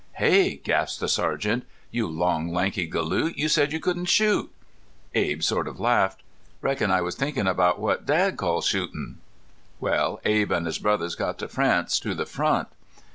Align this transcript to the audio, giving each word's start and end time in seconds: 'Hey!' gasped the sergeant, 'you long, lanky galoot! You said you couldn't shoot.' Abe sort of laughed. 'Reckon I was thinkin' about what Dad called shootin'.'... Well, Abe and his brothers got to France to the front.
'Hey!' 0.13 0.59
gasped 0.63 0.99
the 0.99 1.07
sergeant, 1.07 1.63
'you 1.91 2.07
long, 2.07 2.51
lanky 2.51 2.87
galoot! 2.87 3.37
You 3.37 3.47
said 3.47 3.71
you 3.71 3.79
couldn't 3.79 4.05
shoot.' 4.05 4.51
Abe 5.13 5.43
sort 5.43 5.67
of 5.67 5.79
laughed. 5.79 6.23
'Reckon 6.59 6.89
I 6.89 7.01
was 7.01 7.13
thinkin' 7.13 7.45
about 7.45 7.77
what 7.79 8.07
Dad 8.07 8.35
called 8.35 8.63
shootin'.'... 8.63 9.17
Well, 9.79 10.19
Abe 10.25 10.53
and 10.53 10.65
his 10.65 10.79
brothers 10.79 11.13
got 11.13 11.37
to 11.37 11.47
France 11.47 11.99
to 11.99 12.15
the 12.15 12.25
front. 12.25 12.69